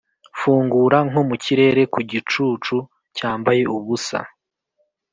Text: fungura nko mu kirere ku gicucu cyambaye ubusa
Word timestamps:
fungura 0.39 0.97
nko 1.09 1.21
mu 1.29 1.35
kirere 1.43 1.81
ku 1.93 1.99
gicucu 2.11 2.75
cyambaye 3.17 3.61
ubusa 3.75 4.19